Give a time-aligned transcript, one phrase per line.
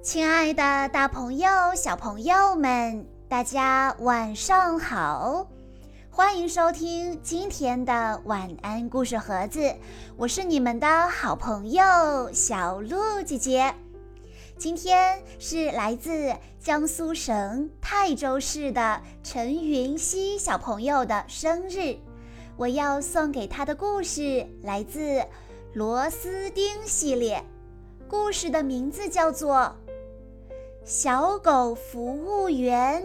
[0.00, 5.46] 亲爱的，大朋友、小朋友们，大家晚上好！
[6.08, 9.74] 欢迎收听今天的晚安故事盒子，
[10.16, 11.82] 我是你们的好朋友
[12.32, 13.74] 小鹿姐姐。
[14.56, 21.96] 今天是来自江苏省泰州市的陈云熙小朋友的生日，
[22.56, 25.00] 我要送给他的故事来自
[25.74, 27.44] 《螺丝钉》系列，
[28.08, 29.74] 故事的名字叫做。
[30.90, 33.04] 小狗服务员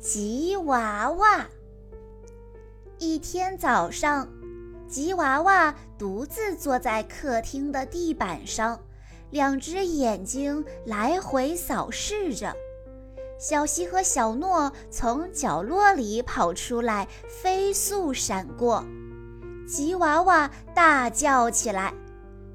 [0.00, 1.46] 吉娃娃。
[2.98, 4.28] 一天早上，
[4.88, 8.80] 吉娃娃独自坐在客厅的地板上，
[9.30, 12.52] 两只眼睛来回扫视着。
[13.38, 18.84] 小西和小诺从角落里跑出来，飞速闪过。
[19.68, 21.94] 吉娃娃大叫起来，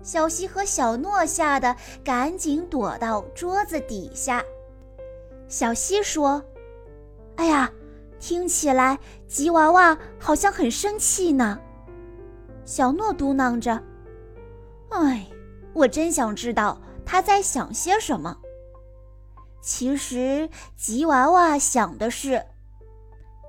[0.04, 4.44] 小西和小诺吓得赶紧躲到桌子底下。
[5.48, 6.44] 小西说
[7.38, 7.72] ：“哎呀，
[8.20, 11.60] 听起来吉娃娃好像很生气呢。”
[12.66, 13.82] 小诺嘟囔着
[14.90, 15.28] ：“哎，
[15.74, 18.38] 我真想知道他在想些什么。”
[19.62, 22.44] 其实吉娃娃想的是：“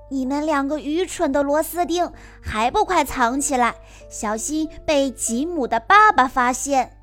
[0.09, 3.75] 你们两个愚蠢的螺丝钉，还不快藏起来，
[4.09, 6.97] 小心被吉姆的爸爸发现。”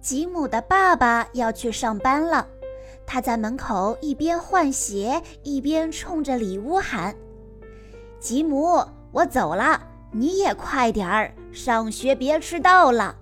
[0.00, 2.48] 吉姆的爸爸要去上班了。
[3.12, 7.12] 他在门口一边换鞋，一边冲着里屋喊
[8.20, 13.16] ：“吉姆，我走了，你也快点儿上学，别迟到了。”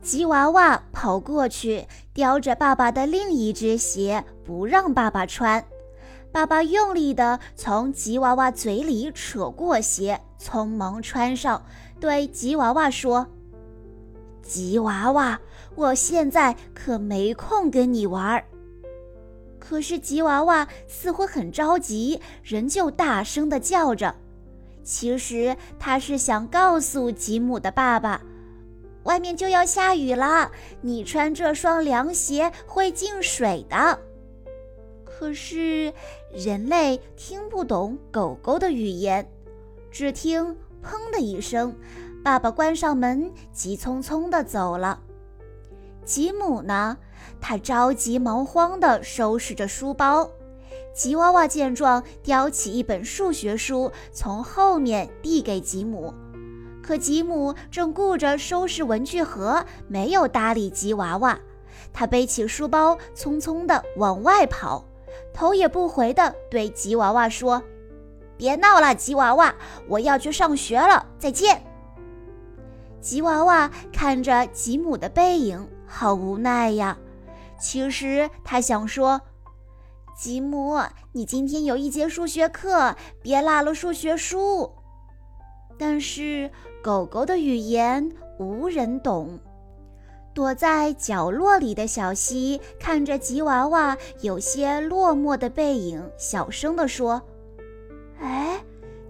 [0.00, 5.64] 吉娃娃跑过去，叼着爸爸的另一只鞋，不让爸爸穿。
[6.30, 11.60] 爸爸用力地从吉娃娃嘴里扯过鞋，匆忙穿上，
[11.98, 13.26] 对吉娃娃说
[14.40, 15.40] ：“吉娃娃，
[15.74, 18.40] 我现在可没空跟你玩。”
[19.66, 24.14] 可是吉娃娃似乎很着急，仍旧大声地叫着。
[24.82, 28.20] 其实他是想告诉吉姆的爸爸，
[29.04, 30.52] 外面就要下雨了，
[30.82, 33.98] 你穿这双凉鞋会进水的。
[35.02, 35.90] 可是
[36.30, 39.26] 人类听不懂狗狗的语言，
[39.90, 40.44] 只听
[40.84, 41.74] “砰”的一声，
[42.22, 45.00] 爸爸关上门，急匆匆地走了。
[46.04, 46.96] 吉姆呢？
[47.40, 50.30] 他着急忙慌地收拾着书包。
[50.94, 56.14] 吉娃娃见状，叼起一本数学书，从后面递给吉姆。
[56.82, 61.38] 可吉姆正顾着收拾文具盒，没有搭理吉娃娃。
[61.92, 64.84] 他背起书包，匆匆地往外跑，
[65.32, 67.62] 头也不回地对吉娃娃说
[68.36, 69.54] ：“别闹了，吉娃娃，
[69.88, 71.62] 我要去上学了，再见。”
[73.00, 75.68] 吉娃娃看着吉姆的背影。
[75.86, 76.96] 好无奈呀！
[77.58, 79.20] 其实他想说
[80.16, 80.78] ：“吉姆，
[81.12, 84.70] 你今天有一节数学课，别落了数学书。”
[85.78, 86.50] 但是
[86.82, 89.38] 狗狗的语言无人懂。
[90.34, 97.22] 躲在角落里的小西看着吉娃娃有些落寞的背影，小声地说
[98.20, 98.60] ：“哎，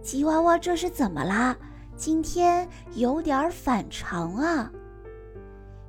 [0.03, 1.57] 吉娃娃这是怎么啦？
[1.97, 4.71] 今天有点反常啊。”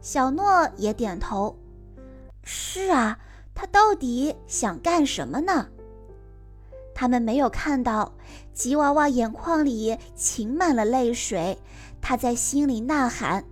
[0.05, 1.57] 小诺也点头。
[2.43, 3.17] 是啊，
[3.55, 5.67] 他到底想干什么呢？
[6.93, 8.13] 他们没有看到
[8.53, 11.57] 吉娃娃眼眶里噙满了泪水，
[12.01, 13.45] 他在心里呐喊：“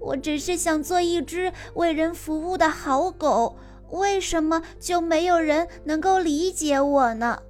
[0.00, 3.58] 我只是想做一只为人服务的好狗，
[3.90, 7.42] 为什么就没有人能够理解我呢？”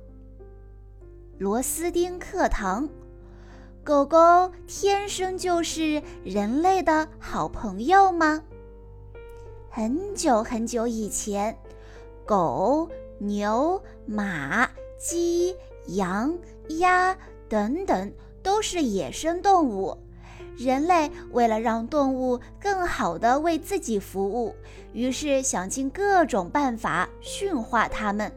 [1.39, 2.89] 螺丝钉课堂。
[3.91, 8.41] 狗狗天生就是人类的好朋友吗？
[9.69, 11.59] 很久很久以前，
[12.25, 15.57] 狗、牛、马、鸡、
[15.89, 16.39] 羊、
[16.79, 17.17] 鸭
[17.49, 18.13] 等等
[18.45, 19.99] 都是野生动物。
[20.57, 24.55] 人类为了让动物更好地为自己服务，
[24.93, 28.31] 于是想尽各种办法驯化它们。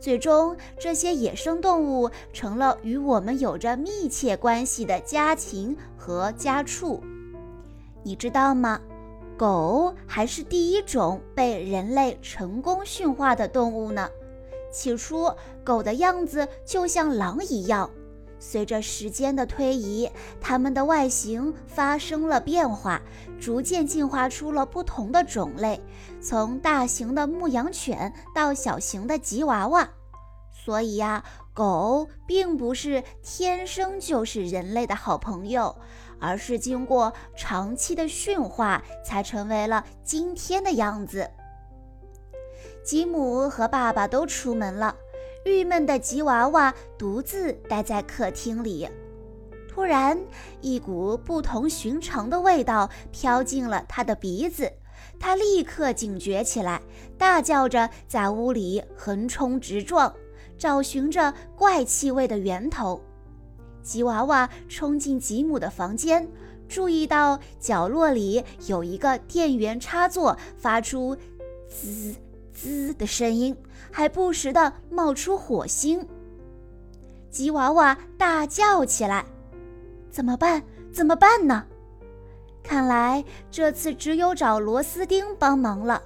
[0.00, 7.00] 最终，这些野生动物成了与我们有着密切关系的家禽和家畜。
[8.02, 8.80] 你知道吗？
[9.36, 14.08] 狗还是第一种被人类成功驯化的动物呢。
[14.72, 15.30] 起初，
[15.62, 17.90] 狗的样子就像狼一样。
[18.40, 20.10] 随着时间的推移，
[20.40, 23.00] 它们的外形发生了变化，
[23.38, 25.80] 逐渐进化出了不同的种类，
[26.20, 29.88] 从大型的牧羊犬到小型的吉娃娃。
[30.52, 31.22] 所以呀，
[31.54, 35.76] 狗并不是天生就是人类的好朋友，
[36.18, 41.30] 而是经过长期的驯化才成为了今天的样子。
[42.84, 44.94] 吉姆和爸爸都出门了，
[45.50, 48.88] 郁闷的吉娃娃独自待在客厅里。
[49.68, 50.18] 突然，
[50.60, 54.70] 一股不同寻常的味道飘进了他的鼻子，
[55.18, 56.80] 他立刻警觉起来，
[57.18, 60.12] 大叫着在屋里横冲直撞，
[60.58, 63.00] 找寻着怪气味的源头。
[63.82, 66.28] 吉娃娃冲进吉姆的房间，
[66.68, 71.16] 注意到角落里有一个电源插座，发出
[71.68, 72.14] 滋
[72.62, 73.56] 滋的声音，
[73.90, 76.06] 还不时地冒出火星。
[77.30, 79.24] 吉娃娃大叫起来
[80.10, 80.62] ：“怎么办？
[80.92, 81.64] 怎么办呢？”
[82.62, 86.02] 看来这次只有找螺丝钉帮忙了。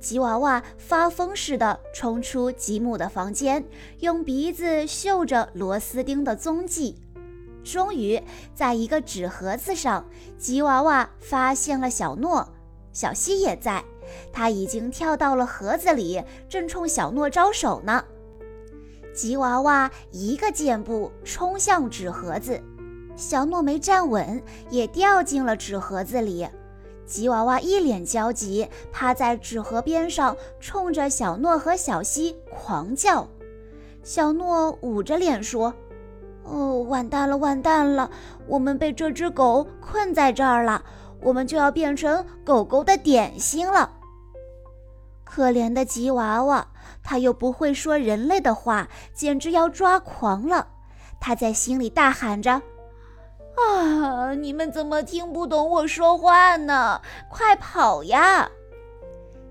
[0.00, 3.64] 吉娃娃发疯似的冲出吉姆的房间，
[4.00, 7.00] 用鼻子嗅着螺丝钉的踪迹。
[7.62, 8.20] 终于，
[8.54, 10.04] 在一个纸盒子上，
[10.36, 12.48] 吉娃娃发现了小诺。
[12.92, 13.84] 小西也在，
[14.32, 18.04] 他已经跳到了盒子里，正冲小诺招手呢。
[19.14, 22.60] 吉娃娃一个箭步冲向纸盒子，
[23.16, 26.46] 小诺没站稳，也掉进了纸盒子里。
[27.06, 33.28] 吉娃娃一脸焦急，趴在纸盒边上，冲着小诺和小西狂叫。
[34.02, 35.72] 小诺捂着脸说。
[36.48, 38.08] 哦，完蛋了，完蛋了！
[38.46, 40.80] 我们被这只狗困在这儿了，
[41.20, 43.90] 我们就要变成狗狗的点心了。
[45.36, 46.66] 可怜的吉娃娃，
[47.04, 50.66] 他又不会说人类的话，简直要抓狂了。
[51.20, 52.62] 他在心里大喊着
[53.60, 57.02] ：“啊，你们怎么听不懂我说话呢？
[57.28, 58.48] 快跑呀！”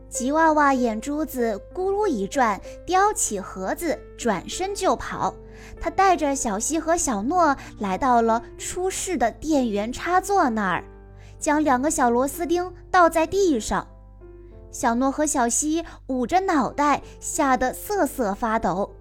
[0.09, 5.31] 吉娃娃眼珠子咕噜一转，叼起盒子，转身就跑。
[5.79, 10.83] 他带着小西和小诺来到了出事的电源插座那儿，
[11.37, 13.87] 将两个小螺丝钉倒在地上。
[14.75, 18.93] 小诺和小西捂着脑袋，吓得瑟瑟发抖。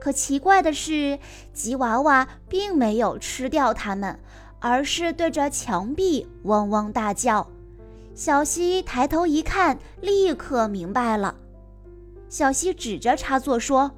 [0.00, 1.18] 可奇怪的是，
[1.52, 4.18] 吉娃娃并没有吃掉它们，
[4.60, 7.46] 而是对着墙壁汪汪大叫。
[8.14, 11.34] 小西抬头一看，立刻明白了。
[12.30, 13.90] 小西指着插座说。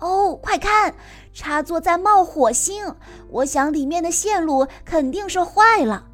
[0.00, 0.94] 哦，快看，
[1.34, 2.94] 插座在冒火星！
[3.28, 6.06] 我想里面的线路肯定是坏了。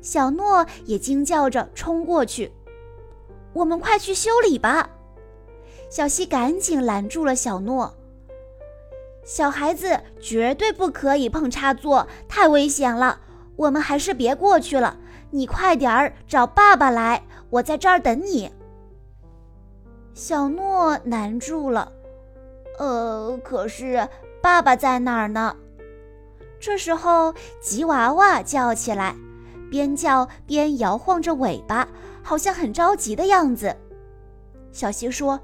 [0.00, 2.50] 小诺也惊叫着冲过去，
[3.52, 4.90] 我们快去修理吧！
[5.90, 7.94] 小西赶紧拦住了小诺。
[9.24, 13.20] 小孩子绝对不可以碰插座，太危险了。
[13.56, 14.96] 我们还是别过去了。
[15.30, 18.50] 你快点儿找爸爸来，我在这儿等你。
[20.14, 21.92] 小诺难住了。
[22.78, 24.08] 呃，可是
[24.42, 25.54] 爸爸在哪儿呢？
[26.58, 29.14] 这时候，吉娃娃叫起来，
[29.70, 31.88] 边叫边摇晃着尾巴，
[32.22, 33.76] 好像很着急的样子。
[34.70, 35.40] 小希说：“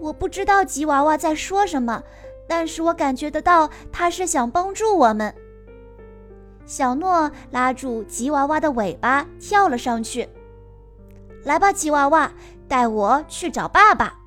[0.00, 2.02] 我不知道吉娃娃在说什么，
[2.46, 5.34] 但是我感觉得到他是想帮助我们。”
[6.66, 10.28] 小诺拉住吉娃娃的尾巴，跳了上去。
[11.44, 12.32] “来吧，吉娃娃，
[12.66, 14.18] 带我去找爸爸。”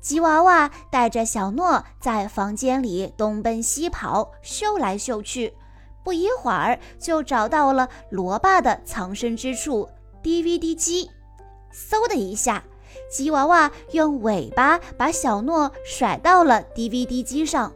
[0.00, 5.54] 吉娃娃带着小诺在房间里东奔西跑，嗅来嗅去，
[6.02, 9.88] 不一会儿就找到了罗爸的藏身之处
[10.22, 11.10] ——DVD 机。
[11.72, 12.62] 嗖的一下，
[13.10, 17.72] 吉娃娃用尾巴把小诺甩到了 DVD 机上。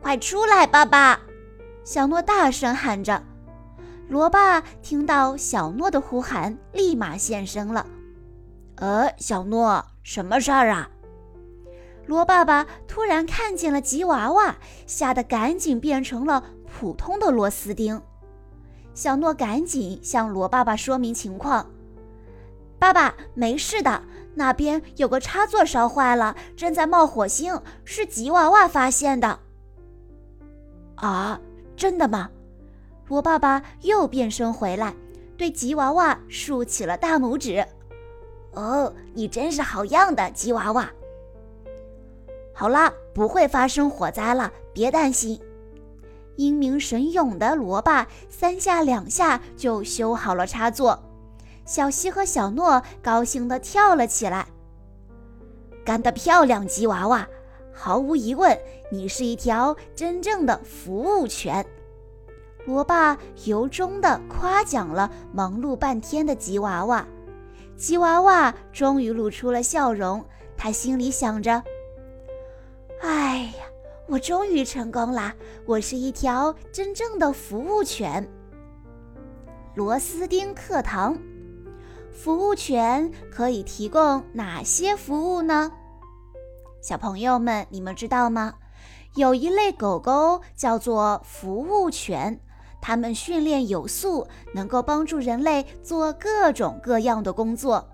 [0.00, 1.20] 快出来，爸爸！
[1.84, 3.22] 小诺大声喊着。
[4.08, 7.84] 罗爸听到小诺的呼喊，立马现身了。
[8.76, 10.88] 呃，小诺，什么事儿啊？
[12.06, 16.44] 罗爸爸突然看见了吉娃娃，吓得赶紧变成了
[16.78, 18.00] 普通的螺丝钉。
[18.96, 21.70] 小诺赶紧向罗爸爸说明情况
[22.80, 24.02] ：“爸爸，没事的，
[24.34, 29.38] 那边有个插座烧坏了，正在冒火星，是吉娃娃发现的。”
[30.96, 31.38] 啊，
[31.76, 32.30] 真的吗？
[33.06, 34.94] 罗爸爸又变身回来，
[35.36, 37.62] 对吉娃娃竖起了大拇指。
[38.52, 40.88] “哦，你真是好样的，吉娃娃！”
[42.54, 45.38] 好啦，不会发生火灾了，别担心。
[46.36, 51.02] 英明神勇的罗爸三下两下就修好了插座，
[51.64, 54.46] 小西和小诺高兴地跳了起来。
[55.84, 57.26] 干得漂亮，吉娃娃！
[57.72, 58.58] 毫无疑问，
[58.90, 61.64] 你是一条真正的服务犬。
[62.64, 67.06] 罗爸由衷地夸奖了忙碌半天的吉娃娃。
[67.76, 70.24] 吉娃娃终于露出了笑容，
[70.56, 71.62] 他心里想着。
[73.02, 73.64] 哎呀，
[74.08, 75.34] 我终于成功啦！
[75.66, 78.24] 我是一条真正的服务犬。
[79.74, 81.18] 螺丝钉课堂，
[82.12, 85.72] 服务犬可以提供哪些服务呢？
[86.80, 88.54] 小朋友们，你们知道吗？
[89.16, 92.40] 有一类狗狗叫做服务犬，
[92.80, 97.88] 它们训练有素，能够帮助人类做各种各样的工作。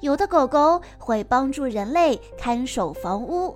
[0.00, 3.54] 有的狗狗会帮助人类看守房屋，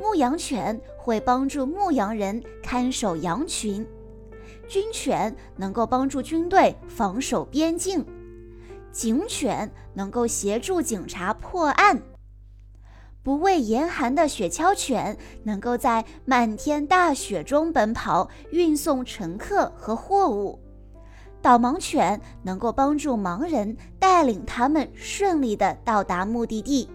[0.00, 3.86] 牧羊犬会帮助牧羊人看守羊群，
[4.66, 8.04] 军犬能够帮助军队防守边境。
[8.90, 12.02] 警犬能够协助警察破案，
[13.22, 20.58] 不畏严寒的雪橇犬能够在漫天大雪中奔跑，运送乘客和货物。
[21.42, 26.88] 导盲犬能够帮助盲人，带领他们顺利地到达目的地。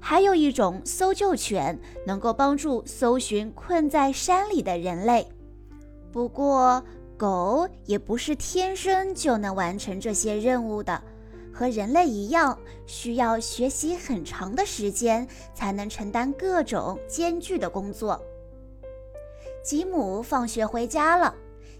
[0.00, 5.26] 还有一种搜救犬能够帮助搜寻困在山里的人类。
[6.12, 6.82] 不过，
[7.16, 11.02] 狗也不是天生就能完成这些任务的，
[11.52, 18.20] 和人类一样，需要学习很长的时间才能承担各种艰巨的工作。
[19.64, 21.34] 吉姆放学回家了，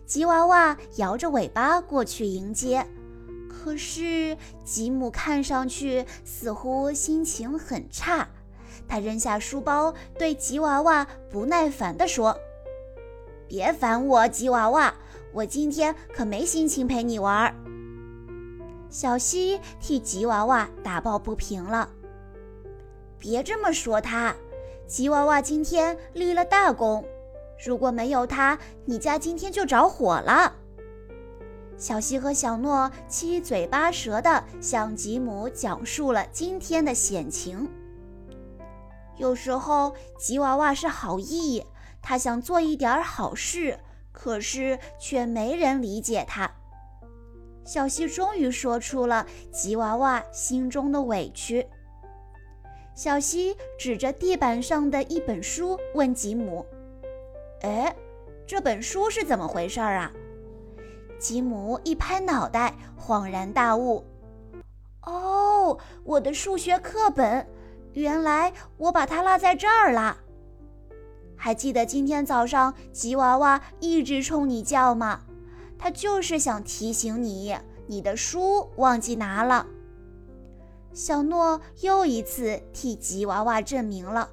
[0.05, 2.85] 吉娃娃摇着尾巴过去迎接，
[3.67, 8.29] 可是吉姆看上去似乎心情很差，
[8.87, 12.39] 他扔下书包，对吉娃娃不耐烦地说
[13.49, 14.95] ：“别烦我，吉娃娃。”
[15.35, 17.53] 我今天可没心情陪你玩。
[18.89, 21.91] 小西替吉娃娃打抱不平了。
[23.19, 24.33] 别这么说他，
[24.87, 27.05] 吉娃娃今天立了大功，
[27.67, 30.55] 如果没有他，你家今天就着火了。
[31.79, 37.69] 小西和小诺七嘴八舌地向吉姆讲述了今天的险情。
[39.17, 41.65] 有时候吉娃娃是好意，
[42.03, 43.79] 他想做一点好事。
[44.19, 46.51] 可是却没人理解他。
[47.67, 51.67] 小西终于说出了吉娃娃心中的委屈。
[52.95, 56.65] 小西指着地板上的一本书问吉姆
[57.61, 57.95] ：“哎，
[58.47, 60.11] 这本书是怎么回事啊？”
[61.19, 64.05] 吉姆一拍脑袋，恍然大悟
[65.03, 67.47] ：“哦，我的数学课本，
[67.93, 70.19] 原来我把它落在这儿了。”
[71.37, 75.21] 还记得今天早上吉娃娃一直冲你叫吗？
[75.79, 77.55] 他就是想提醒你，
[77.87, 79.67] 你的书忘记拿了。
[80.95, 84.31] 小诺又一次替吉娃娃证明了。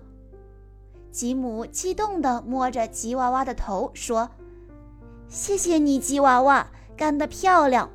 [1.12, 4.30] 吉姆激动地摸着吉娃娃的头说
[5.34, 7.90] ：“谢谢你，吉娃娃，干得漂亮！”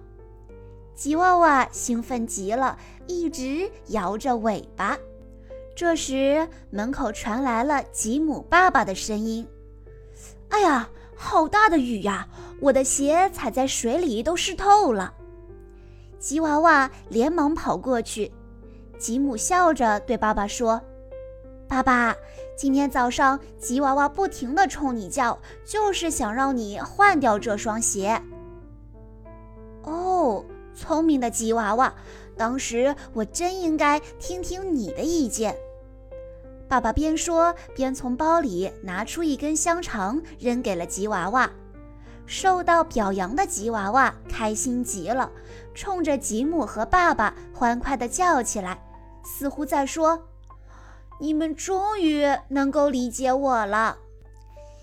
[0.96, 2.76] 吉娃娃兴奋极了，
[3.06, 4.98] 一直摇着尾巴。
[5.76, 9.46] 这时，门口传来了吉姆爸爸的声音
[10.50, 12.26] ：“哎呀，好大的雨呀！
[12.60, 15.14] 我的鞋踩在水里都湿透了。”
[16.18, 18.32] 吉娃娃连忙跑过去。
[18.98, 20.82] 吉姆笑着对爸爸说
[21.68, 22.16] ：“爸爸，
[22.58, 28.20] 今天早上吉娃娃不停地冲你叫，就是想让你换掉这双鞋。”
[29.86, 31.94] 哦，聪明的吉娃娃，
[32.36, 35.56] 当时我真应该听听你的意见。
[36.68, 41.48] 爸爸边说边从包里拿出一根香肠，扔给了吉娃娃。
[42.26, 45.30] 受到表扬的吉娃娃开心极了，
[45.74, 48.82] 冲着吉姆和爸爸欢快地叫起来，
[49.24, 50.20] 似乎在说
[51.18, 53.96] ：“你们终于能够理解我了。”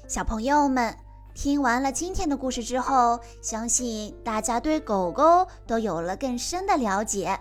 [0.08, 0.96] 小朋友们
[1.34, 7.39] 听完了今天的故事之后，相信大家对狗狗都有了更深的了解。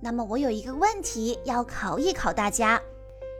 [0.00, 2.80] 那么，我有一个问题要考一考大家。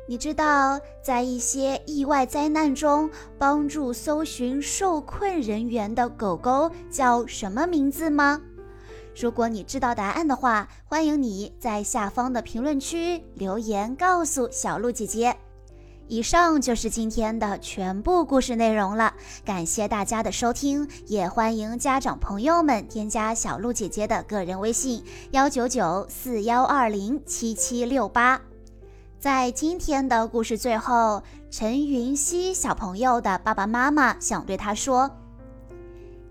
[0.08, 8.40] 你知道，在一些意外灾难中帮助搜寻受困人员的狗狗叫什么名字吗？
[9.20, 15.36] 如果你知道答案的话，欢迎你在下方的评论区留言告诉小鹿姐姐。
[16.06, 19.12] 以上就是今天的全部故事内容了，
[19.44, 28.40] 感谢大家的收听，也欢迎家长朋友们添加小鹿姐姐的个人微信：幺九九四幺二零七七六八。
[29.18, 31.20] 在今天的故事最后，
[31.50, 35.10] 陈云熙小朋友的爸爸妈妈想对他说：“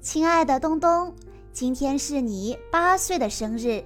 [0.02, 1.14] 亲爱的东东，
[1.60, 3.84] 今天是你八岁的生日，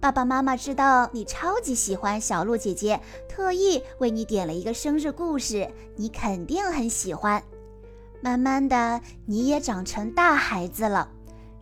[0.00, 2.98] 爸爸妈妈知道你超级喜欢小鹿姐姐，
[3.28, 7.42] 特意为你点了一个生日故事，你肯定很喜欢。
[8.22, 11.10] 慢慢的，你也长成大孩子了，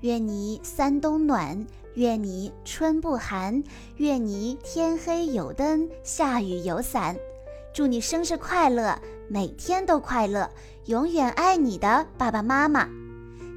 [0.03, 3.65] 愿你三冬暖。”愿你春不寒，
[3.97, 7.17] 愿你天黑有灯，下雨有伞。
[7.75, 8.97] 祝你生日快乐，
[9.29, 10.49] 每天都快乐，
[10.85, 12.89] 永远爱你的爸爸妈妈。